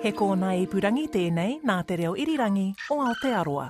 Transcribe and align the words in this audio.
He 0.00 0.12
kōna 0.16 0.54
i 0.56 0.62
purangi 0.64 1.10
tēnei 1.12 1.58
nā 1.60 1.74
te 1.84 1.98
reo 2.00 2.14
irirangi 2.16 2.70
o 2.88 2.96
Aotearoa. 3.04 3.66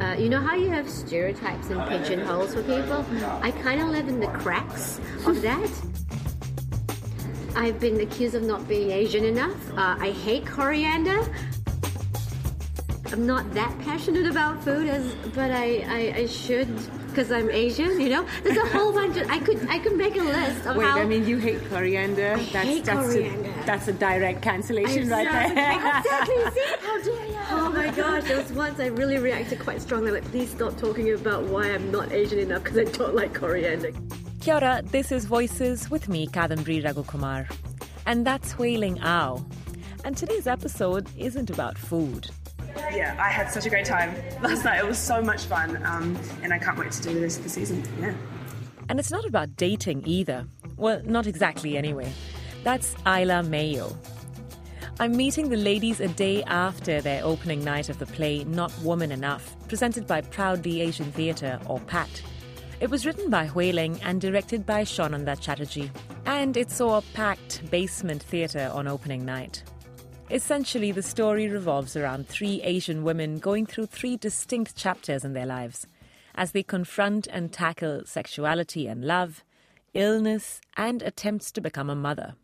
Uh, 0.00 0.16
you 0.18 0.28
know 0.28 0.40
how 0.40 0.56
you 0.56 0.68
have 0.68 0.90
stereotypes 0.90 1.70
and 1.70 1.80
pigeonholes 1.88 2.54
for 2.54 2.64
people? 2.64 3.06
I 3.40 3.52
kind 3.62 3.80
of 3.80 3.90
live 3.90 4.08
in 4.08 4.18
the 4.18 4.26
cracks 4.26 4.98
of 5.28 5.40
that. 5.42 5.70
I've 7.54 7.78
been 7.78 8.00
accused 8.00 8.34
of 8.34 8.42
not 8.42 8.66
being 8.66 8.90
Asian 8.90 9.24
enough. 9.24 9.70
Uh, 9.78 9.94
I 10.00 10.10
hate 10.10 10.44
coriander. 10.44 11.20
I'm 13.12 13.26
not 13.26 13.54
that 13.54 13.78
passionate 13.78 14.26
about 14.26 14.64
food 14.64 14.88
as, 14.88 15.14
but 15.36 15.52
I, 15.52 15.84
I, 15.86 16.14
I 16.22 16.26
should 16.26 16.68
because 17.10 17.30
I'm 17.30 17.50
Asian. 17.50 18.00
You 18.00 18.08
know, 18.08 18.26
there's 18.42 18.56
a 18.56 18.66
whole 18.68 18.92
bunch 18.92 19.16
of. 19.16 19.28
I 19.30 19.38
could 19.38 19.68
I 19.68 19.78
could 19.78 19.96
make 19.96 20.16
a 20.16 20.22
list 20.22 20.66
of 20.66 20.76
Wait, 20.76 20.86
how. 20.86 20.98
I 20.98 21.04
mean, 21.04 21.26
you 21.26 21.38
hate 21.38 21.64
coriander. 21.68 22.32
I 22.32 22.44
that's 22.44 22.68
hate 22.68 22.84
that's 22.84 23.06
coriander. 23.06 23.50
A, 23.50 23.66
that's 23.66 23.88
a 23.88 23.92
direct 23.92 24.42
cancellation 24.42 25.08
right 25.08 25.28
there. 25.28 25.72
Exactly. 25.76 26.34
See? 26.54 26.74
How 26.80 27.02
dare 27.02 27.26
you? 27.26 27.38
Oh 27.50 27.72
my 27.74 27.90
gosh, 27.90 28.24
there 28.24 28.36
was 28.38 28.52
once 28.52 28.80
I 28.80 28.86
really 28.86 29.18
reacted 29.18 29.58
quite 29.58 29.82
strongly. 29.82 30.10
Like, 30.10 30.24
please 30.26 30.50
stop 30.50 30.76
talking 30.76 31.12
about 31.12 31.44
why 31.44 31.72
I'm 31.72 31.90
not 31.90 32.12
Asian 32.12 32.38
enough 32.38 32.64
because 32.64 32.78
I 32.78 32.84
don't 32.84 33.14
like 33.14 33.34
coriander. 33.34 33.92
Kia 34.40 34.54
ora, 34.54 34.82
this 34.86 35.12
is 35.12 35.26
Voices 35.26 35.90
with 35.90 36.08
me, 36.08 36.26
Kadambari 36.26 36.82
Raghukumar. 36.82 37.50
And 38.06 38.26
that's 38.26 38.54
Hweiling 38.54 39.02
Ow. 39.04 39.44
And 40.04 40.16
today's 40.16 40.46
episode 40.46 41.08
isn't 41.18 41.50
about 41.50 41.76
food. 41.76 42.30
Yeah, 42.92 43.16
I 43.18 43.28
had 43.28 43.50
such 43.50 43.66
a 43.66 43.70
great 43.70 43.86
time 43.86 44.14
last 44.42 44.64
night. 44.64 44.78
It 44.80 44.86
was 44.86 44.98
so 44.98 45.22
much 45.22 45.44
fun, 45.44 45.80
um, 45.84 46.18
and 46.42 46.52
I 46.52 46.58
can't 46.58 46.78
wait 46.78 46.92
to 46.92 47.02
do 47.02 47.14
the 47.14 47.20
rest 47.20 47.38
of 47.38 47.44
the 47.44 47.50
season. 47.50 47.82
Yeah. 48.00 48.14
And 48.88 48.98
it's 48.98 49.10
not 49.10 49.24
about 49.24 49.56
dating 49.56 50.02
either. 50.06 50.46
Well, 50.76 51.00
not 51.04 51.26
exactly 51.26 51.76
anyway. 51.76 52.12
That's 52.64 52.94
Isla 53.06 53.42
Mayo. 53.44 53.96
I'm 54.98 55.16
meeting 55.16 55.48
the 55.48 55.56
ladies 55.56 56.00
a 56.00 56.08
day 56.08 56.42
after 56.44 57.00
their 57.00 57.24
opening 57.24 57.64
night 57.64 57.88
of 57.88 57.98
the 57.98 58.06
play 58.06 58.44
Not 58.44 58.76
Woman 58.82 59.12
Enough, 59.12 59.56
presented 59.68 60.06
by 60.06 60.20
Proudly 60.20 60.82
Asian 60.82 61.10
Theatre, 61.12 61.58
or 61.66 61.80
PAT. 61.80 62.22
It 62.80 62.90
was 62.90 63.06
written 63.06 63.30
by 63.30 63.46
Hweiling 63.46 63.98
and 64.02 64.20
directed 64.20 64.66
by 64.66 64.82
Sananda 64.82 65.40
Chatterjee, 65.40 65.90
and 66.26 66.56
it 66.56 66.70
saw 66.70 66.98
a 66.98 67.02
packed 67.14 67.70
basement 67.70 68.22
theatre 68.22 68.70
on 68.74 68.88
opening 68.88 69.24
night. 69.24 69.62
Essentially, 70.30 70.92
the 70.92 71.02
story 71.02 71.48
revolves 71.48 71.96
around 71.96 72.28
three 72.28 72.62
Asian 72.62 73.02
women 73.02 73.40
going 73.40 73.66
through 73.66 73.86
three 73.86 74.16
distinct 74.16 74.76
chapters 74.76 75.24
in 75.24 75.32
their 75.32 75.44
lives 75.44 75.88
as 76.36 76.52
they 76.52 76.62
confront 76.62 77.26
and 77.26 77.52
tackle 77.52 78.02
sexuality 78.06 78.86
and 78.86 79.04
love, 79.04 79.42
illness, 79.92 80.60
and 80.76 81.02
attempts 81.02 81.50
to 81.50 81.60
become 81.60 81.90
a 81.90 81.96
mother. 81.96 82.36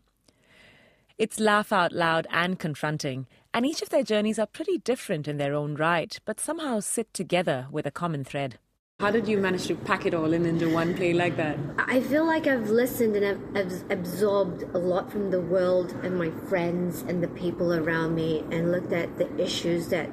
It's 1.17 1.39
laugh 1.39 1.71
out 1.71 1.93
loud 1.93 2.27
and 2.29 2.59
confronting, 2.59 3.25
and 3.53 3.65
each 3.65 3.81
of 3.81 3.87
their 3.87 4.03
journeys 4.03 4.37
are 4.37 4.45
pretty 4.45 4.79
different 4.79 5.25
in 5.25 5.37
their 5.37 5.53
own 5.53 5.75
right, 5.75 6.19
but 6.25 6.41
somehow 6.41 6.81
sit 6.81 7.13
together 7.13 7.67
with 7.71 7.85
a 7.85 7.91
common 7.91 8.25
thread. 8.25 8.59
How 8.99 9.11
did 9.11 9.27
you 9.27 9.37
manage 9.37 9.67
to 9.67 9.75
pack 9.75 10.07
it 10.07 10.15
all 10.15 10.33
in 10.33 10.47
into 10.47 10.73
one 10.73 10.95
play 10.95 11.13
like 11.13 11.37
that? 11.37 11.59
I 11.77 12.01
feel 12.01 12.25
like 12.25 12.47
I've 12.47 12.71
listened 12.71 13.15
and 13.15 13.27
I've, 13.27 13.55
I've 13.55 13.91
absorbed 13.91 14.63
a 14.73 14.79
lot 14.79 15.11
from 15.11 15.29
the 15.29 15.39
world 15.39 15.91
and 16.01 16.17
my 16.17 16.31
friends 16.49 17.03
and 17.03 17.21
the 17.21 17.27
people 17.27 17.75
around 17.75 18.15
me 18.15 18.39
and 18.49 18.71
looked 18.71 18.91
at 18.93 19.19
the 19.19 19.31
issues 19.39 19.89
that 19.89 20.09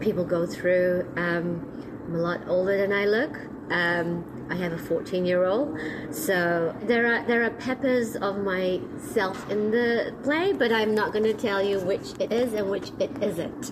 people 0.00 0.24
go 0.24 0.44
through. 0.44 1.08
Um, 1.14 2.02
I'm 2.08 2.16
a 2.16 2.18
lot 2.18 2.40
older 2.48 2.76
than 2.76 2.92
I 2.92 3.04
look. 3.04 3.36
Um, 3.70 4.48
I 4.50 4.56
have 4.56 4.72
a 4.72 4.78
14 4.78 5.24
year 5.24 5.44
old, 5.44 5.78
so 6.10 6.74
there 6.82 7.14
are 7.14 7.24
there 7.28 7.44
are 7.44 7.50
peppers 7.50 8.16
of 8.16 8.38
myself 8.38 9.48
in 9.48 9.70
the 9.70 10.12
play, 10.24 10.52
but 10.52 10.72
I'm 10.72 10.96
not 10.96 11.12
going 11.12 11.22
to 11.26 11.34
tell 11.34 11.62
you 11.62 11.78
which 11.78 12.14
it 12.18 12.32
is 12.32 12.54
and 12.54 12.68
which 12.68 12.90
it 12.98 13.22
isn't. 13.22 13.70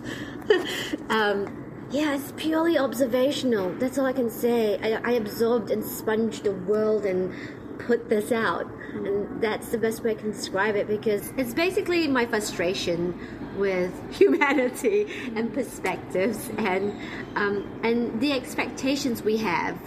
um, 1.10 1.67
yeah, 1.90 2.14
it's 2.14 2.32
purely 2.36 2.78
observational. 2.78 3.72
That's 3.74 3.98
all 3.98 4.06
I 4.06 4.12
can 4.12 4.30
say. 4.30 4.78
I, 4.80 5.00
I 5.02 5.12
absorbed 5.12 5.70
and 5.70 5.84
sponged 5.84 6.34
the 6.34 6.52
world 6.52 7.06
and 7.06 7.32
put 7.78 8.08
this 8.08 8.32
out. 8.32 8.66
And 8.92 9.40
that's 9.40 9.68
the 9.68 9.78
best 9.78 10.02
way 10.02 10.12
I 10.12 10.14
can 10.14 10.32
describe 10.32 10.76
it 10.76 10.88
because 10.88 11.32
it's 11.36 11.54
basically 11.54 12.08
my 12.08 12.26
frustration 12.26 13.18
with 13.56 13.92
humanity 14.12 15.06
and 15.34 15.52
perspectives 15.52 16.50
and 16.58 16.94
um, 17.36 17.80
and 17.82 18.20
the 18.20 18.32
expectations 18.32 19.22
we 19.22 19.36
have 19.38 19.78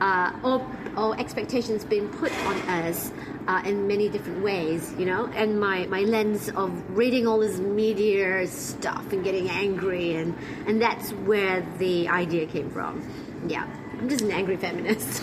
uh, 0.00 0.32
or, 0.42 0.66
or 0.96 1.18
expectations 1.18 1.84
being 1.84 2.08
put 2.08 2.32
on 2.46 2.56
us 2.68 3.12
uh, 3.46 3.62
in 3.64 3.86
many 3.86 4.08
different 4.08 4.42
ways, 4.42 4.92
you 4.98 5.06
know, 5.06 5.26
and 5.34 5.58
my, 5.58 5.86
my 5.86 6.00
lens 6.00 6.50
of 6.50 6.70
reading 6.96 7.26
all 7.26 7.38
this 7.38 7.58
media 7.58 8.46
stuff 8.46 9.12
and 9.12 9.24
getting 9.24 9.48
angry, 9.50 10.14
and, 10.14 10.36
and 10.66 10.80
that's 10.80 11.10
where 11.12 11.66
the 11.78 12.08
idea 12.08 12.46
came 12.46 12.70
from. 12.70 13.08
Yeah, 13.46 13.66
I'm 13.98 14.08
just 14.08 14.22
an 14.22 14.30
angry 14.30 14.56
feminist. 14.56 15.22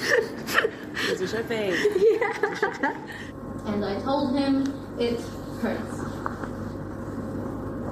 As 1.09 1.21
you 1.21 1.27
should 1.27 1.47
be. 1.47 1.55
and 3.65 3.85
I 3.85 3.99
told 4.01 4.37
him 4.37 4.97
it 4.99 5.19
hurts. 5.61 5.99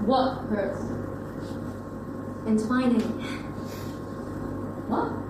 What 0.05 0.37
hurts? 0.49 0.81
Entwining. 2.47 3.01
What? 4.87 5.24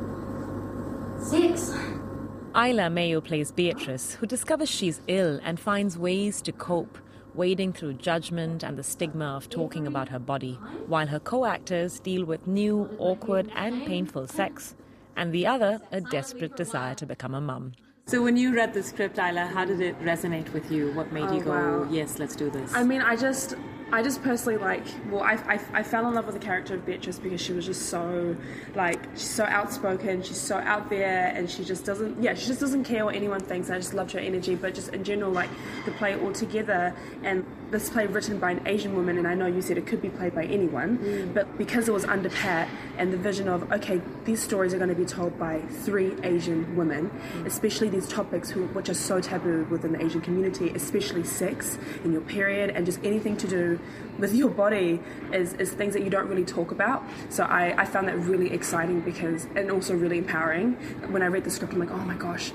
Six. 2.56 2.68
Isla 2.70 2.90
Mayo 2.90 3.20
plays 3.20 3.52
Beatrice, 3.52 4.14
who 4.14 4.26
discovers 4.26 4.70
she's 4.70 5.02
ill 5.08 5.40
and 5.44 5.60
finds 5.60 5.98
ways 5.98 6.42
to 6.44 6.54
cope, 6.54 6.98
wading 7.34 7.74
through 7.74 7.96
judgment 7.96 8.64
and 8.64 8.78
the 8.78 8.84
stigma 8.84 9.36
of 9.36 9.50
talking 9.50 9.86
about 9.88 10.08
her 10.08 10.20
body, 10.20 10.54
while 10.88 11.08
her 11.08 11.20
co 11.20 11.46
actors 11.46 12.00
deal 12.00 12.24
with 12.24 12.48
new, 12.48 12.90
awkward, 12.98 13.52
and 13.56 13.86
painful 13.86 14.28
sex, 14.28 14.74
and 15.18 15.34
the 15.34 15.46
other, 15.46 15.82
a 15.92 16.00
desperate 16.00 16.56
desire 16.56 16.96
to 16.96 17.06
become 17.06 17.36
a 17.36 17.42
mum. 17.42 17.74
So 18.08 18.22
when 18.24 18.38
you 18.38 18.54
read 18.56 18.74
the 18.74 18.84
script, 18.84 19.18
Isla, 19.18 19.48
how 19.48 19.66
did 19.66 19.82
it 19.82 20.00
resonate 20.00 20.54
with 20.54 20.72
you? 20.72 20.94
What 20.94 21.12
made 21.12 21.26
oh, 21.26 21.34
you 21.34 21.42
Oh, 21.42 21.46
go, 21.46 21.52
wow. 21.82 21.88
yes, 21.92 22.20
let's 22.20 22.36
do 22.36 22.50
this? 22.50 22.74
I 22.74 22.84
mean, 22.84 23.02
I 23.02 23.16
just, 23.16 23.56
I 23.92 24.02
just 24.02 24.24
personally 24.24 24.58
like. 24.58 24.84
Well, 25.10 25.22
I, 25.22 25.34
I, 25.34 25.60
I 25.74 25.84
fell 25.84 26.08
in 26.08 26.16
love 26.16 26.26
with 26.26 26.34
the 26.34 26.42
character 26.42 26.74
of 26.74 26.86
Beatrice 26.86 27.20
because 27.20 27.40
she 27.40 27.54
was 27.54 27.66
just 27.66 27.84
so, 27.90 28.36
like, 28.74 29.00
she's 29.14 29.30
so 29.30 29.46
outspoken. 29.46 30.24
She's 30.24 30.40
so 30.40 30.58
out 30.58 30.90
there, 30.90 31.32
and 31.36 31.50
she 31.50 31.64
just 31.64 31.86
doesn't. 31.86 32.22
Yeah, 32.22 32.34
she 32.34 32.48
just 32.48 32.60
doesn't 32.60 32.84
care 32.84 33.06
what 33.06 33.16
anyone 33.16 33.40
thinks. 33.40 33.70
I 33.70 33.78
just 33.78 33.94
loved 33.94 34.12
her 34.14 34.20
energy, 34.20 34.56
but 34.56 34.74
just 34.74 34.90
in 34.90 35.04
general, 35.04 35.32
like 35.32 35.50
the 35.86 35.92
play 35.92 36.20
altogether, 36.20 36.96
and 37.24 37.46
this 37.76 37.90
play 37.90 38.08
written 38.08 38.40
by 38.40 38.52
an 38.52 38.62
Asian 38.66 38.96
woman, 38.96 39.18
and 39.18 39.28
I 39.28 39.34
know 39.36 39.48
you 39.48 39.62
said 39.62 39.78
it 39.78 39.86
could 39.86 40.02
be 40.02 40.10
played 40.10 40.34
by 40.34 40.46
anyone, 40.46 40.98
mm. 40.98 41.34
but 41.34 41.58
because 41.58 41.90
it 41.90 41.94
was 41.94 42.06
under 42.06 42.30
Pat 42.30 42.70
and 42.98 43.12
the 43.12 43.18
vision 43.18 43.50
of 43.50 43.70
okay, 43.72 44.02
these 44.24 44.42
stories 44.42 44.74
are 44.74 44.78
going 44.78 44.90
to 44.90 44.96
be 44.96 45.06
told 45.06 45.38
by 45.38 45.60
three 45.60 46.16
Asian 46.24 46.76
women, 46.76 47.10
mm. 47.10 47.46
especially 47.46 47.90
these 47.90 48.08
topics 48.08 48.50
who, 48.50 48.68
which 48.68 48.88
are 48.88 48.94
so 48.94 49.20
taboo 49.20 49.68
within 49.70 49.92
the 49.92 50.04
Asian 50.04 50.22
community, 50.22 50.70
especially 50.70 51.24
sex 51.24 51.78
and 52.04 52.14
your 52.14 52.22
period 52.22 52.70
and 52.70 52.86
just 52.86 53.04
anything 53.04 53.36
to 53.36 53.48
do 53.48 53.80
with 54.18 54.34
your 54.34 54.50
body 54.50 55.02
is, 55.34 55.54
is 55.56 55.74
things 55.74 55.94
that 55.94 56.04
you 56.04 56.10
don't 56.10 56.30
really 56.30 56.46
talk 56.46 56.72
about. 56.72 57.04
So 57.30 57.44
I, 57.44 57.76
I 57.82 57.86
found 57.86 58.08
that 58.08 58.18
really 58.20 58.52
exciting 58.54 59.02
because 59.02 59.48
and 59.56 59.70
also 59.70 59.96
really 59.96 60.18
empowering. 60.18 60.74
When 61.12 61.22
I 61.22 61.28
read 61.28 61.44
the 61.44 61.50
script, 61.50 61.74
I'm 61.74 61.80
like, 61.80 61.92
oh 61.92 61.98
my 61.98 62.16
gosh, 62.16 62.54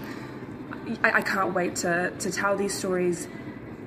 I, 1.03 1.19
I 1.19 1.23
can't 1.23 1.55
wait 1.55 1.77
to, 1.77 2.13
to 2.19 2.31
tell 2.31 2.57
these 2.57 2.75
stories 2.75 3.29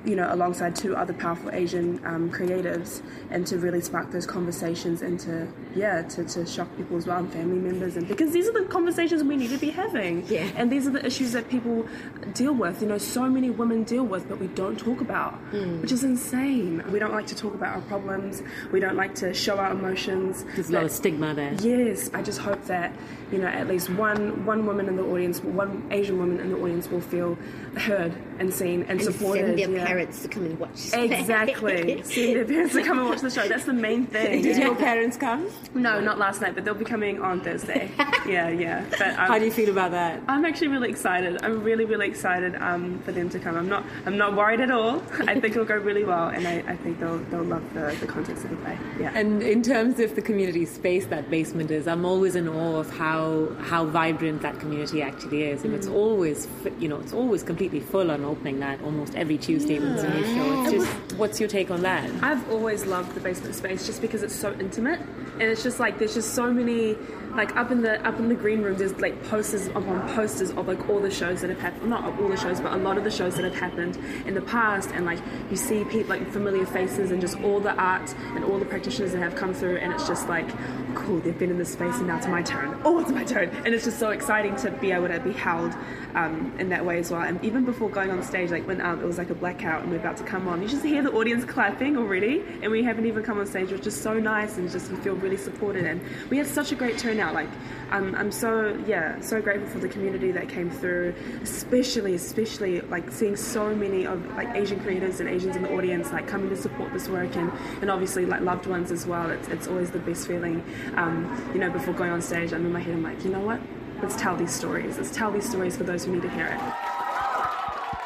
you 0.04 0.14
know, 0.16 0.26
alongside 0.32 0.76
two 0.76 0.94
other 0.94 1.12
powerful 1.14 1.50
Asian 1.52 2.00
um, 2.04 2.30
creatives, 2.30 3.00
and 3.30 3.46
to 3.46 3.58
really 3.58 3.80
spark 3.80 4.10
those 4.10 4.26
conversations 4.26 5.00
and 5.02 5.18
to, 5.20 5.48
yeah, 5.74 6.02
to, 6.02 6.24
to 6.24 6.44
shock 6.46 6.68
people 6.76 6.96
as 6.96 7.06
well 7.06 7.18
and 7.18 7.32
family 7.32 7.58
members, 7.58 7.96
and 7.96 8.06
because 8.06 8.32
these 8.32 8.46
are 8.48 8.52
the 8.52 8.64
conversations 8.66 9.22
we 9.24 9.36
need 9.36 9.50
to 9.50 9.58
be 9.58 9.70
having, 9.70 10.24
Yeah. 10.26 10.48
and 10.56 10.70
these 10.70 10.86
are 10.86 10.90
the 10.90 11.04
issues 11.04 11.32
that 11.32 11.48
people 11.48 11.86
deal 12.34 12.52
with. 12.52 12.82
You 12.82 12.88
know, 12.88 12.98
so 12.98 13.28
many 13.28 13.50
women 13.50 13.84
deal 13.84 14.04
with, 14.04 14.28
but 14.28 14.38
we 14.38 14.48
don't 14.48 14.78
talk 14.78 15.00
about, 15.00 15.34
which 15.80 15.92
is 15.92 16.04
insane. 16.04 16.82
We 16.92 16.98
don't 16.98 17.12
like 17.12 17.26
to 17.28 17.34
talk 17.34 17.54
about 17.54 17.74
our 17.76 17.82
problems. 17.82 18.42
We 18.72 18.80
don't 18.80 18.96
like 18.96 19.14
to 19.16 19.32
show 19.34 19.56
our 19.58 19.72
emotions. 19.72 20.44
There's 20.54 20.70
a 20.70 20.74
lot 20.74 20.84
of 20.84 20.90
stigma 20.90 21.34
there. 21.34 21.54
Yes, 21.62 22.10
I 22.12 22.22
just 22.22 22.40
hope 22.40 22.64
that 22.66 22.92
you 23.32 23.38
know 23.38 23.46
at 23.48 23.66
least 23.68 23.90
one 23.90 24.44
one 24.44 24.66
woman 24.66 24.86
in 24.88 24.96
the 24.96 25.04
audience, 25.04 25.42
one 25.42 25.86
Asian 25.90 26.18
woman 26.18 26.40
in 26.40 26.50
the 26.50 26.58
audience 26.58 26.88
will 26.88 27.00
feel 27.00 27.38
heard 27.76 28.12
and 28.38 28.52
seen 28.52 28.82
and, 28.82 28.90
and 28.90 29.02
supported. 29.02 29.46
send 29.46 29.58
their 29.58 29.70
yeah. 29.70 29.86
parents 29.86 30.22
to 30.22 30.28
come 30.28 30.44
and 30.44 30.58
watch. 30.58 30.92
Exactly. 30.92 32.02
Send 32.04 32.36
their 32.36 32.44
parents 32.44 32.74
to 32.74 32.82
come 32.82 32.98
and 32.98 33.08
watch 33.08 33.20
the 33.20 33.30
show. 33.30 33.48
That's 33.48 33.64
the 33.64 33.72
main 33.72 34.06
thing. 34.06 34.42
Did 34.42 34.56
your 34.56 34.74
parents 34.74 35.16
come? 35.16 35.48
No, 35.74 36.00
not 36.00 36.18
last 36.18 36.40
night, 36.40 36.54
but 36.54 36.64
they'll 36.64 36.74
be 36.74 36.84
coming 36.84 37.20
on 37.20 37.40
Thursday. 37.40 37.90
yeah, 38.26 38.48
yeah. 38.48 38.84
But 38.90 39.08
um, 39.08 39.14
How 39.14 39.38
do 39.38 39.44
you 39.44 39.50
feel 39.50 39.70
about 39.70 39.92
that? 39.92 40.22
I'm 40.28 40.44
actually 40.44 40.68
really 40.68 40.90
excited. 40.90 41.42
I'm 41.42 41.62
really, 41.62 41.84
really 41.84 42.06
excited 42.06 42.54
um, 42.56 43.00
for 43.00 43.12
them 43.12 43.28
to 43.30 43.38
come. 43.38 43.56
I'm 43.56 43.68
not, 43.68 43.84
I'm 44.06 44.16
not 44.16 44.36
worried 44.36 44.60
at 44.60 44.70
all. 44.70 45.02
I 45.20 45.40
think 45.40 45.46
it'll 45.46 45.64
go 45.64 45.76
really 45.76 46.04
well, 46.04 46.28
and 46.28 46.46
I, 46.46 46.64
I 46.66 46.76
think 46.76 47.00
they'll, 47.00 47.18
they'll 47.18 47.42
love 47.42 47.62
the, 47.74 47.96
the 48.00 48.06
context 48.06 48.44
of 48.44 48.50
the 48.50 48.56
play. 48.56 48.78
Yeah. 48.98 49.12
And 49.14 49.42
in 49.42 49.62
terms 49.62 50.00
of 50.00 50.14
the 50.14 50.22
community 50.22 50.64
space 50.64 51.06
that 51.06 51.30
basement 51.30 51.70
is, 51.70 51.86
I'm 51.86 52.04
always 52.04 52.34
in 52.34 52.48
awe 52.48 52.76
of 52.76 52.90
how 52.90 53.48
how 53.60 53.84
vibrant 53.84 54.42
that 54.42 54.58
community 54.60 55.02
actually 55.02 55.44
is, 55.44 55.64
and 55.64 55.74
it's 55.74 55.86
always, 55.86 56.48
you 56.78 56.88
know 56.88 56.98
it's 57.00 57.12
always 57.12 57.42
completely 57.42 57.80
full 57.80 58.10
on 58.10 58.23
opening 58.24 58.58
night, 58.58 58.82
almost 58.82 59.14
every 59.14 59.38
Tuesday 59.38 59.78
when 59.78 59.92
a 59.92 60.14
new 60.14 60.24
show. 60.34 60.62
It's 60.62 60.72
just 60.72 61.18
what's 61.18 61.40
your 61.40 61.48
take 61.48 61.70
on 61.70 61.82
that? 61.82 62.10
I've 62.22 62.50
always 62.50 62.86
loved 62.86 63.14
the 63.14 63.20
basement 63.20 63.54
space 63.54 63.86
just 63.86 64.00
because 64.00 64.22
it's 64.22 64.34
so 64.34 64.52
intimate, 64.58 65.00
and 65.00 65.42
it's 65.42 65.62
just 65.62 65.80
like 65.80 65.98
there's 65.98 66.14
just 66.14 66.34
so 66.34 66.52
many 66.52 66.96
like 67.36 67.56
up 67.56 67.70
in 67.70 67.82
the 67.82 68.04
up 68.06 68.18
in 68.18 68.28
the 68.28 68.34
green 68.34 68.62
room. 68.62 68.76
There's 68.76 68.94
like 68.98 69.22
posters 69.24 69.68
upon 69.68 70.08
posters 70.14 70.50
of 70.50 70.68
like 70.68 70.88
all 70.88 71.00
the 71.00 71.10
shows 71.10 71.40
that 71.40 71.50
have 71.50 71.60
happened. 71.60 71.90
Not 71.90 72.18
all 72.20 72.28
the 72.28 72.36
shows, 72.36 72.60
but 72.60 72.72
a 72.72 72.76
lot 72.76 72.98
of 72.98 73.04
the 73.04 73.10
shows 73.10 73.36
that 73.36 73.44
have 73.44 73.54
happened 73.54 73.98
in 74.26 74.34
the 74.34 74.42
past, 74.42 74.90
and 74.90 75.04
like 75.04 75.20
you 75.50 75.56
see 75.56 75.84
people 75.84 76.16
like 76.16 76.30
familiar 76.30 76.66
faces 76.66 77.10
and 77.10 77.20
just 77.20 77.38
all 77.40 77.60
the 77.60 77.74
art 77.74 78.14
and 78.34 78.44
all 78.44 78.58
the 78.58 78.64
practitioners 78.64 79.12
that 79.12 79.20
have 79.20 79.34
come 79.34 79.54
through, 79.54 79.76
and 79.78 79.92
it's 79.92 80.06
just 80.06 80.28
like 80.28 80.48
cool. 80.94 81.20
They've 81.20 81.38
been 81.38 81.50
in 81.50 81.58
this 81.58 81.72
space, 81.72 81.96
and 81.96 82.06
now 82.06 82.18
it's 82.18 82.26
my 82.26 82.42
turn. 82.42 82.80
Oh, 82.84 82.98
it's 83.00 83.10
my 83.10 83.24
turn, 83.24 83.50
and 83.64 83.68
it's 83.68 83.84
just 83.84 83.98
so 83.98 84.10
exciting 84.10 84.56
to 84.56 84.70
be 84.70 84.92
able 84.92 85.08
to 85.08 85.20
be 85.20 85.32
held 85.32 85.74
um, 86.14 86.52
in 86.58 86.68
that 86.68 86.84
way 86.84 86.98
as 86.98 87.10
well. 87.10 87.22
And 87.22 87.42
even 87.44 87.64
before 87.64 87.90
going 87.90 88.10
on 88.10 88.22
stage, 88.22 88.50
like 88.50 88.66
when 88.66 88.80
um, 88.80 89.00
it 89.00 89.06
was 89.06 89.18
like 89.18 89.30
a 89.30 89.34
blackout 89.34 89.82
and 89.82 89.90
we're 89.90 89.98
about 89.98 90.16
to 90.18 90.24
come 90.24 90.48
on, 90.48 90.62
you 90.62 90.68
just 90.68 90.84
hear 90.84 91.02
the 91.02 91.12
audience 91.12 91.44
clapping 91.54 91.96
already, 91.96 92.44
and 92.62 92.70
we 92.70 92.82
haven't 92.82 93.06
even 93.06 93.22
come 93.22 93.38
on 93.38 93.46
stage, 93.46 93.70
which 93.70 93.86
is 93.86 94.00
so 94.00 94.18
nice 94.18 94.56
and 94.58 94.70
just 94.70 94.90
you 94.90 94.96
feel 94.98 95.14
really 95.16 95.36
supported. 95.36 95.84
And 95.84 96.00
we 96.30 96.38
had 96.38 96.46
such 96.46 96.72
a 96.72 96.74
great 96.74 96.98
turnout. 96.98 97.23
Like 97.32 97.48
um, 97.90 98.14
I'm 98.14 98.32
so 98.32 98.76
yeah, 98.86 99.20
so 99.20 99.40
grateful 99.40 99.68
for 99.68 99.78
the 99.78 99.88
community 99.88 100.32
that 100.32 100.48
came 100.48 100.70
through, 100.70 101.14
especially 101.42 102.14
especially 102.14 102.80
like 102.82 103.10
seeing 103.10 103.36
so 103.36 103.74
many 103.74 104.06
of 104.06 104.24
like 104.36 104.48
Asian 104.56 104.80
creators 104.80 105.20
and 105.20 105.28
Asians 105.28 105.56
in 105.56 105.62
the 105.62 105.74
audience 105.74 106.12
like 106.12 106.26
coming 106.26 106.48
to 106.50 106.56
support 106.56 106.92
this 106.92 107.08
work 107.08 107.36
and 107.36 107.52
and 107.80 107.90
obviously 107.90 108.26
like 108.26 108.40
loved 108.40 108.66
ones 108.66 108.90
as 108.90 109.06
well. 109.06 109.30
It's 109.30 109.48
it's 109.48 109.68
always 109.68 109.90
the 109.90 110.00
best 110.00 110.26
feeling. 110.26 110.64
Um, 110.96 111.30
you 111.52 111.60
know, 111.60 111.70
before 111.70 111.94
going 111.94 112.10
on 112.10 112.20
stage, 112.20 112.52
I'm 112.52 112.66
in 112.66 112.72
my 112.72 112.80
head, 112.80 112.94
I'm 112.94 113.02
like, 113.02 113.24
you 113.24 113.30
know 113.30 113.40
what? 113.40 113.60
Let's 114.02 114.16
tell 114.16 114.36
these 114.36 114.52
stories. 114.52 114.96
Let's 114.96 115.10
tell 115.10 115.30
these 115.30 115.48
stories 115.48 115.76
for 115.76 115.84
those 115.84 116.04
who 116.04 116.12
need 116.12 116.22
to 116.22 116.30
hear 116.30 116.46
it. 116.46 116.94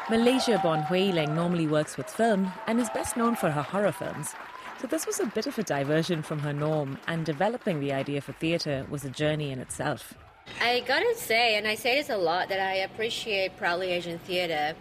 Malaysia 0.09 0.59
Bon 0.63 0.81
Hweiling 0.83 1.35
normally 1.35 1.67
works 1.67 1.95
with 1.95 2.09
film 2.09 2.51
and 2.65 2.79
is 2.79 2.89
best 2.91 3.15
known 3.15 3.35
for 3.35 3.51
her 3.51 3.61
horror 3.61 3.91
films. 3.91 4.33
So 4.79 4.87
this 4.87 5.05
was 5.05 5.19
a 5.19 5.25
bit 5.25 5.45
of 5.45 5.59
a 5.59 5.63
diversion 5.63 6.21
from 6.21 6.39
her 6.39 6.53
norm, 6.53 6.99
and 7.05 7.25
developing 7.25 7.81
the 7.81 7.91
idea 7.91 8.21
for 8.21 8.31
theatre 8.31 8.85
was 8.89 9.03
a 9.03 9.09
journey 9.09 9.51
in 9.51 9.59
itself. 9.59 10.13
I 10.61 10.79
gotta 10.87 11.13
say, 11.17 11.57
and 11.57 11.67
I 11.67 11.75
say 11.75 11.95
this 11.97 12.09
a 12.09 12.15
lot, 12.15 12.47
that 12.47 12.61
I 12.61 12.75
appreciate 12.75 13.57
Proudly 13.57 13.91
Asian 13.91 14.19
Theatre 14.19 14.75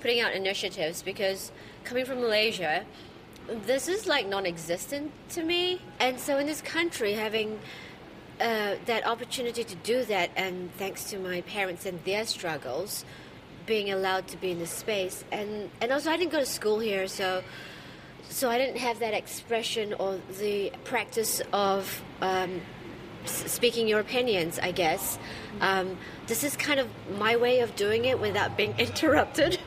putting 0.00 0.20
out 0.20 0.34
initiatives 0.34 1.02
because 1.02 1.52
coming 1.84 2.04
from 2.04 2.20
Malaysia, 2.20 2.84
this 3.48 3.86
is 3.86 4.08
like 4.08 4.26
non 4.26 4.46
existent 4.46 5.12
to 5.30 5.44
me. 5.44 5.80
And 6.00 6.18
so 6.18 6.38
in 6.38 6.46
this 6.46 6.60
country, 6.60 7.12
having 7.12 7.60
uh, 8.40 8.74
that 8.86 9.06
opportunity 9.06 9.62
to 9.62 9.76
do 9.76 10.04
that, 10.06 10.30
and 10.34 10.74
thanks 10.74 11.04
to 11.10 11.18
my 11.18 11.42
parents 11.42 11.86
and 11.86 12.02
their 12.04 12.26
struggles, 12.26 13.04
being 13.64 13.92
allowed 13.92 14.26
to 14.28 14.36
be 14.38 14.50
in 14.50 14.58
this 14.58 14.70
space, 14.70 15.24
and, 15.30 15.70
and 15.80 15.92
also 15.92 16.10
I 16.10 16.16
didn't 16.16 16.32
go 16.32 16.40
to 16.40 16.46
school 16.46 16.80
here, 16.80 17.06
so 17.06 17.44
so 18.28 18.50
I 18.50 18.58
didn't 18.58 18.78
have 18.78 18.98
that 19.00 19.14
expression 19.14 19.94
or 19.94 20.20
the 20.38 20.72
practice 20.84 21.40
of 21.52 22.02
um, 22.20 22.60
speaking 23.24 23.88
your 23.88 24.00
opinions, 24.00 24.58
I 24.58 24.72
guess. 24.72 25.18
Um, 25.60 25.96
this 26.26 26.44
is 26.44 26.56
kind 26.56 26.80
of 26.80 26.88
my 27.18 27.36
way 27.36 27.60
of 27.60 27.74
doing 27.76 28.04
it 28.04 28.20
without 28.20 28.56
being 28.56 28.74
interrupted. 28.78 29.58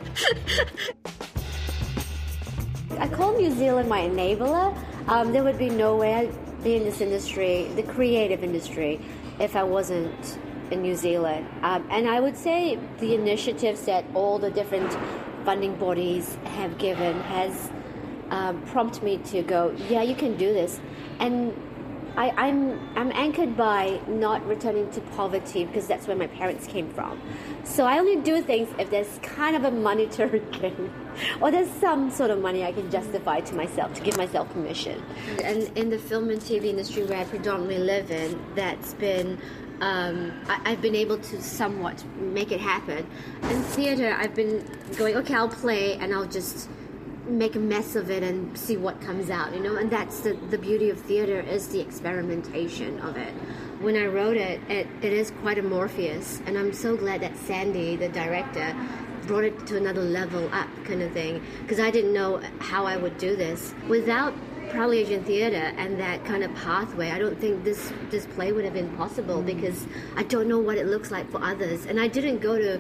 I 3.00 3.08
call 3.08 3.38
New 3.38 3.52
Zealand 3.52 3.88
my 3.88 4.02
enabler. 4.02 4.78
Um, 5.08 5.32
there 5.32 5.44
would 5.44 5.58
be 5.58 5.70
no 5.70 5.96
way 5.96 6.16
I'd 6.16 6.64
be 6.64 6.76
in 6.76 6.84
this 6.84 7.02
industry, 7.02 7.72
the 7.76 7.84
creative 7.84 8.44
industry, 8.44 9.00
if 9.40 9.56
I 9.56 9.64
wasn't 9.64 10.38
in 10.72 10.82
New 10.82 10.96
Zealand. 10.96 11.48
Um, 11.64 11.88
and 11.90 12.08
I 12.10 12.20
would 12.20 12.36
say 12.36 12.78
the 13.00 13.16
initiatives 13.16 13.86
that 13.86 14.06
all 14.14 14.38
the 14.38 14.52
different 14.52 14.96
funding 15.46 15.76
bodies 15.76 16.36
have 16.44 16.78
given 16.78 17.20
has 17.22 17.72
um, 18.32 18.62
prompted 18.64 19.04
me 19.04 19.18
to 19.18 19.42
go, 19.42 19.76
yeah, 19.90 20.02
you 20.02 20.16
can 20.16 20.38
do 20.38 20.54
this. 20.54 20.80
And 21.20 21.54
I, 22.18 22.32
I'm 22.32 22.80
I'm 22.98 23.12
anchored 23.14 23.56
by 23.56 24.02
not 24.08 24.46
returning 24.46 24.90
to 24.92 25.02
poverty 25.16 25.66
because 25.66 25.88
that's 25.88 26.08
where 26.08 26.18
my 26.18 26.28
parents 26.28 26.68
came 26.68 26.90
from. 26.90 27.22
So 27.64 27.86
I 27.86 28.00
only 28.00 28.18
do 28.18 28.42
things 28.42 28.68
if 28.78 28.90
there's 28.90 29.20
kind 29.22 29.56
of 29.56 29.64
a 29.64 29.72
monetary 29.72 30.40
gain, 30.52 30.92
or 31.42 31.52
there's 31.52 31.70
some 31.70 32.10
sort 32.10 32.32
of 32.32 32.42
money 32.42 32.64
I 32.66 32.74
can 32.74 32.90
justify 32.92 33.42
to 33.42 33.56
myself 33.56 33.94
to 33.94 34.02
give 34.02 34.18
myself 34.18 34.52
permission. 34.52 35.02
And 35.44 35.72
in 35.78 35.90
the 35.90 36.00
film 36.00 36.30
and 36.30 36.42
TV 36.42 36.66
industry 36.66 37.06
where 37.06 37.20
I 37.20 37.24
predominantly 37.24 37.80
live 37.80 38.12
in, 38.12 38.38
that's 38.56 38.96
been 38.96 39.40
um, 39.82 40.34
I, 40.48 40.72
I've 40.72 40.82
been 40.82 40.96
able 40.96 41.20
to 41.20 41.42
somewhat 41.42 42.04
make 42.18 42.52
it 42.52 42.60
happen. 42.60 43.08
In 43.44 43.62
theater, 43.64 44.16
I've 44.18 44.36
been 44.36 44.66
going, 44.98 45.16
okay, 45.18 45.36
I'll 45.36 45.48
play 45.48 45.94
and 45.96 46.14
I'll 46.14 46.26
just 46.28 46.70
make 47.38 47.56
a 47.56 47.60
mess 47.60 47.96
of 47.96 48.10
it 48.10 48.24
and 48.24 48.58
see 48.58 48.78
what 48.78 49.00
comes 49.02 49.30
out, 49.30 49.54
you 49.54 49.60
know. 49.60 49.76
And 49.76 49.90
that's 49.90 50.22
the 50.22 50.34
the 50.50 50.58
beauty 50.58 50.90
of 50.90 51.00
theater 51.00 51.40
is 51.40 51.68
the 51.68 51.80
experimentation 51.80 53.00
of 53.02 53.18
it. 53.18 53.34
When 53.82 53.96
I 53.96 54.08
wrote 54.08 54.36
it, 54.36 54.60
it, 54.70 54.88
it 55.02 55.14
is 55.14 55.32
quite 55.42 55.58
a 55.58 55.62
Morpheus, 55.64 56.42
and 56.46 56.58
I'm 56.58 56.74
so 56.74 56.98
glad 56.98 57.22
that 57.22 57.38
Sandy, 57.38 57.96
the 57.96 58.10
director, 58.10 58.76
brought 59.26 59.46
it 59.46 59.68
to 59.68 59.78
another 59.78 60.02
level 60.02 60.50
up, 60.54 60.68
kind 60.84 61.02
of 61.02 61.14
thing. 61.14 61.42
Because 61.62 61.80
I 61.80 61.90
didn't 61.90 62.14
know 62.14 62.42
how 62.60 62.86
I 62.86 62.98
would 62.98 63.18
do 63.18 63.36
this 63.36 63.74
without 63.88 64.34
Proudly 64.70 65.00
Asian 65.00 65.24
Theatre 65.24 65.74
and 65.78 66.00
that 66.00 66.24
kind 66.26 66.44
of 66.44 66.54
pathway. 66.56 67.10
I 67.10 67.20
don't 67.20 67.40
think 67.40 67.64
this 67.64 67.92
this 68.10 68.26
play 68.28 68.52
would 68.52 68.66
have 68.66 68.74
been 68.74 68.96
possible 68.98 69.42
because 69.42 69.88
I 70.16 70.24
don't 70.24 70.48
know 70.48 70.60
what 70.60 70.78
it 70.78 70.86
looks 70.88 71.10
like 71.10 71.30
for 71.32 71.44
others, 71.44 71.86
and 71.86 72.00
I 72.00 72.08
didn't 72.08 72.40
go 72.40 72.58
to 72.58 72.80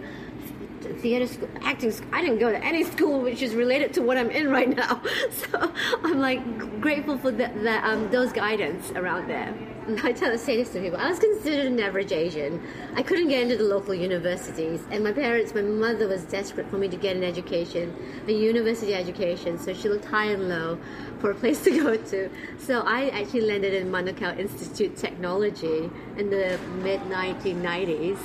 theater 0.97 1.27
school, 1.27 1.49
acting 1.61 1.91
school. 1.91 2.09
I 2.13 2.21
didn't 2.21 2.39
go 2.39 2.51
to 2.51 2.63
any 2.63 2.83
school 2.93 3.21
which 3.21 3.41
is 3.41 3.55
related 3.55 3.93
to 3.93 4.01
what 4.01 4.17
I'm 4.17 4.31
in 4.31 4.49
right 4.49 4.69
now. 4.69 5.01
So 5.31 5.73
I'm 6.03 6.19
like 6.19 6.81
grateful 6.81 7.17
for 7.17 7.31
the, 7.31 7.47
the, 7.47 7.87
um, 7.87 8.09
those 8.11 8.31
guidance 8.31 8.91
around 8.91 9.27
there. 9.27 9.53
I 10.03 10.11
tell, 10.11 10.37
say 10.37 10.57
this 10.57 10.69
to 10.73 10.81
people. 10.81 10.99
I 10.99 11.09
was 11.09 11.19
considered 11.19 11.65
an 11.65 11.79
average 11.79 12.11
Asian. 12.11 12.61
I 12.95 13.01
couldn't 13.01 13.29
get 13.29 13.41
into 13.41 13.57
the 13.57 13.63
local 13.63 13.95
universities, 13.95 14.81
and 14.91 15.03
my 15.03 15.11
parents, 15.11 15.53
my 15.55 15.61
mother 15.61 16.07
was 16.07 16.23
desperate 16.25 16.69
for 16.69 16.77
me 16.77 16.87
to 16.89 16.97
get 16.97 17.15
an 17.15 17.23
education, 17.23 17.95
a 18.27 18.31
university 18.31 18.93
education. 18.93 19.57
So 19.57 19.73
she 19.73 19.89
looked 19.89 20.05
high 20.05 20.25
and 20.25 20.47
low 20.47 20.77
for 21.19 21.31
a 21.31 21.35
place 21.35 21.63
to 21.63 21.71
go 21.71 21.97
to. 21.97 22.29
So 22.59 22.81
I 22.81 23.09
actually 23.09 23.41
landed 23.41 23.73
in 23.73 23.91
Manukau 23.91 24.37
Institute 24.37 24.95
Technology 24.95 25.89
in 26.17 26.29
the 26.29 26.59
mid 26.83 27.01
1990s 27.01 28.19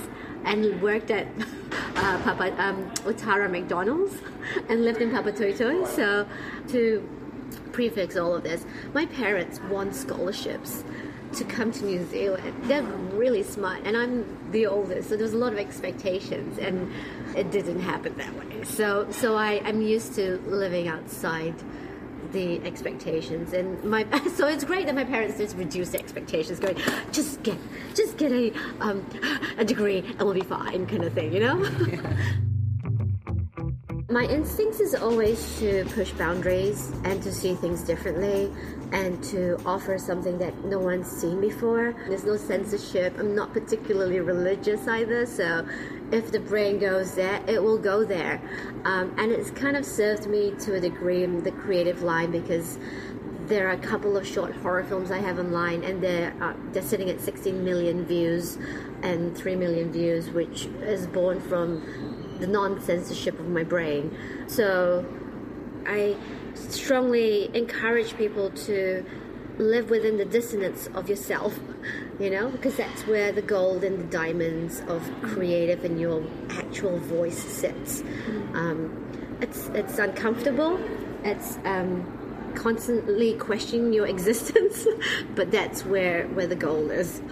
and 0.44 0.82
worked 0.82 1.10
at 1.10 1.26
uh, 1.96 2.22
Papa 2.22 2.54
um, 2.62 2.90
Otara 3.04 3.50
McDonald's 3.50 4.16
and 4.68 4.84
lived 4.84 5.00
in 5.00 5.10
Papatoetoe. 5.10 5.86
So 5.86 6.26
to 6.68 7.08
prefix 7.72 8.16
all 8.16 8.34
of 8.34 8.42
this, 8.42 8.64
my 8.92 9.06
parents 9.06 9.60
won 9.70 9.92
scholarships 9.92 10.84
to 11.34 11.44
come 11.44 11.72
to 11.72 11.84
New 11.84 12.04
Zealand. 12.06 12.54
They're 12.64 12.82
really 12.82 13.42
smart, 13.42 13.80
and 13.84 13.96
I'm 13.96 14.24
the 14.52 14.66
oldest, 14.66 15.08
so 15.08 15.16
there 15.16 15.24
was 15.24 15.34
a 15.34 15.38
lot 15.38 15.52
of 15.52 15.58
expectations, 15.58 16.58
and 16.58 16.92
it 17.36 17.50
didn't 17.50 17.80
happen 17.80 18.16
that 18.18 18.32
way. 18.34 18.64
So, 18.64 19.10
so 19.10 19.36
I, 19.36 19.60
I'm 19.64 19.82
used 19.82 20.14
to 20.14 20.38
living 20.46 20.86
outside 20.86 21.54
the 22.32 22.60
expectations. 22.64 23.52
And 23.52 23.82
my 23.84 24.06
so 24.34 24.48
it's 24.48 24.64
great 24.64 24.86
that 24.86 24.94
my 24.94 25.04
parents 25.04 25.38
just 25.38 25.56
reduced 25.56 25.92
the 25.92 25.98
expectations 25.98 26.60
going 26.60 26.76
just 27.12 27.42
get 27.42 27.58
just 27.94 28.16
get 28.16 28.32
a 28.32 28.52
um, 28.80 29.04
a 29.58 29.64
degree 29.64 29.98
and 29.98 30.18
we'll 30.20 30.34
be 30.34 30.40
fine 30.40 30.86
kind 30.86 31.04
of 31.04 31.12
thing 31.12 31.32
you 31.32 31.40
know 31.40 31.64
My 34.14 34.26
instincts 34.26 34.78
is 34.78 34.94
always 34.94 35.58
to 35.58 35.84
push 35.86 36.12
boundaries 36.12 36.92
and 37.02 37.20
to 37.24 37.32
see 37.32 37.56
things 37.56 37.82
differently 37.82 38.48
and 38.92 39.20
to 39.24 39.60
offer 39.66 39.98
something 39.98 40.38
that 40.38 40.64
no 40.64 40.78
one's 40.78 41.10
seen 41.10 41.40
before. 41.40 41.96
There's 42.06 42.22
no 42.22 42.36
censorship. 42.36 43.18
I'm 43.18 43.34
not 43.34 43.52
particularly 43.52 44.20
religious 44.20 44.86
either, 44.86 45.26
so 45.26 45.66
if 46.12 46.30
the 46.30 46.38
brain 46.38 46.78
goes 46.78 47.16
there, 47.16 47.42
it 47.48 47.60
will 47.60 47.76
go 47.76 48.04
there. 48.04 48.40
Um, 48.84 49.12
and 49.18 49.32
it's 49.32 49.50
kind 49.50 49.76
of 49.76 49.84
served 49.84 50.28
me 50.28 50.52
to 50.60 50.74
a 50.74 50.80
degree 50.80 51.24
in 51.24 51.42
the 51.42 51.50
creative 51.50 52.04
line 52.04 52.30
because 52.30 52.78
there 53.48 53.66
are 53.68 53.72
a 53.72 53.78
couple 53.78 54.16
of 54.16 54.24
short 54.24 54.54
horror 54.54 54.84
films 54.84 55.10
I 55.10 55.18
have 55.18 55.40
online, 55.40 55.82
and 55.82 56.00
they're 56.00 56.32
uh, 56.40 56.54
they're 56.72 56.82
sitting 56.82 57.10
at 57.10 57.20
16 57.20 57.64
million 57.64 58.06
views 58.06 58.58
and 59.02 59.36
3 59.36 59.56
million 59.56 59.90
views, 59.90 60.30
which 60.30 60.66
is 60.82 61.08
born 61.08 61.40
from 61.40 62.13
the 62.44 62.52
non 62.52 62.80
censorship 62.80 63.38
of 63.40 63.48
my 63.48 63.64
brain. 63.64 64.14
So 64.46 65.06
I 65.86 66.16
strongly 66.54 67.50
encourage 67.56 68.16
people 68.16 68.50
to 68.50 69.04
live 69.56 69.88
within 69.88 70.18
the 70.18 70.24
dissonance 70.26 70.88
of 70.94 71.08
yourself, 71.08 71.58
you 72.20 72.28
know, 72.28 72.50
because 72.50 72.76
that's 72.76 73.06
where 73.06 73.32
the 73.32 73.42
gold 73.42 73.82
and 73.82 73.98
the 73.98 74.10
diamonds 74.10 74.82
of 74.88 75.10
creative 75.22 75.84
and 75.84 75.98
your 75.98 76.22
actual 76.50 76.98
voice 76.98 77.38
sits. 77.38 78.02
Um, 78.52 78.78
it's 79.40 79.68
it's 79.68 79.98
uncomfortable. 79.98 80.78
It's 81.24 81.56
um, 81.64 82.52
constantly 82.54 83.34
questioning 83.34 83.94
your 83.94 84.06
existence, 84.14 84.86
but 85.34 85.50
that's 85.50 85.86
where 85.86 86.26
where 86.28 86.46
the 86.46 86.56
goal 86.56 86.90
is. 86.90 87.22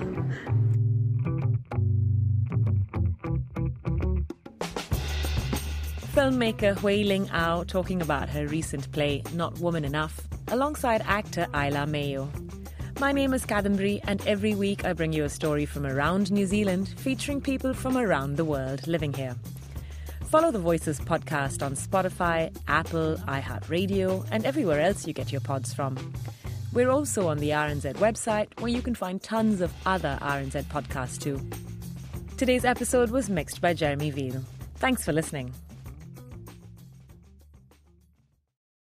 Filmmaker 6.12 6.76
Hweiling 6.76 7.32
Ow 7.32 7.64
talking 7.64 8.02
about 8.02 8.28
her 8.28 8.46
recent 8.46 8.92
play 8.92 9.22
Not 9.32 9.58
Woman 9.60 9.82
Enough 9.82 10.20
alongside 10.48 11.00
actor 11.06 11.46
Isla 11.54 11.86
Mayo. 11.86 12.30
My 13.00 13.12
name 13.12 13.32
is 13.32 13.46
Kadambari, 13.46 13.98
and 14.04 14.20
every 14.26 14.54
week 14.54 14.84
I 14.84 14.92
bring 14.92 15.14
you 15.14 15.24
a 15.24 15.30
story 15.30 15.64
from 15.64 15.86
around 15.86 16.30
New 16.30 16.44
Zealand 16.44 16.88
featuring 16.98 17.40
people 17.40 17.72
from 17.72 17.96
around 17.96 18.36
the 18.36 18.44
world 18.44 18.86
living 18.86 19.14
here. 19.14 19.34
Follow 20.26 20.50
the 20.50 20.58
Voices 20.58 21.00
podcast 21.00 21.64
on 21.64 21.76
Spotify, 21.76 22.54
Apple, 22.68 23.16
iHeartRadio, 23.26 24.28
and 24.30 24.44
everywhere 24.44 24.80
else 24.82 25.06
you 25.06 25.14
get 25.14 25.32
your 25.32 25.40
pods 25.40 25.72
from. 25.72 25.96
We're 26.74 26.90
also 26.90 27.26
on 27.28 27.38
the 27.38 27.50
RNZ 27.50 27.94
website 27.94 28.60
where 28.60 28.70
you 28.70 28.82
can 28.82 28.94
find 28.94 29.22
tons 29.22 29.62
of 29.62 29.72
other 29.86 30.18
RNZ 30.20 30.64
podcasts 30.64 31.18
too. 31.18 31.40
Today's 32.36 32.66
episode 32.66 33.10
was 33.10 33.30
mixed 33.30 33.62
by 33.62 33.72
Jeremy 33.72 34.10
Veal. 34.10 34.42
Thanks 34.74 35.06
for 35.06 35.14
listening. 35.14 35.54